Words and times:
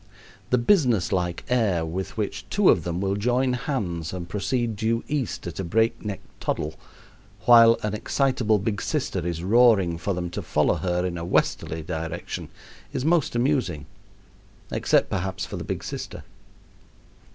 The 0.49 0.57
business 0.57 1.11
like 1.11 1.45
air 1.47 1.85
with 1.85 2.17
which 2.17 2.49
two 2.49 2.69
of 2.71 2.83
them 2.85 3.01
will 3.01 3.13
join 3.15 3.53
hands 3.53 4.13
and 4.13 4.27
proceed 4.27 4.75
due 4.75 5.03
east 5.07 5.45
at 5.45 5.59
a 5.59 5.63
break 5.63 6.03
neck 6.03 6.21
toddle, 6.39 6.73
while 7.45 7.77
an 7.83 7.93
excitable 7.93 8.57
big 8.57 8.81
sister 8.81 9.19
is 9.23 9.43
roaring 9.43 9.99
for 9.99 10.15
them 10.15 10.31
to 10.31 10.41
follow 10.41 10.73
her 10.77 11.05
in 11.05 11.19
a 11.19 11.23
westerly 11.23 11.83
direction, 11.83 12.49
is 12.91 13.05
most 13.05 13.35
amusing 13.35 13.85
except, 14.71 15.11
perhaps, 15.11 15.45
for 15.45 15.57
the 15.57 15.63
big 15.63 15.83
sister. 15.83 16.23